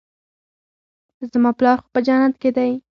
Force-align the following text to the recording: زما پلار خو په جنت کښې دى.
زما 1.31 1.51
پلار 1.59 1.77
خو 1.81 1.87
په 1.93 1.99
جنت 2.05 2.33
کښې 2.41 2.49
دى. 2.55 2.71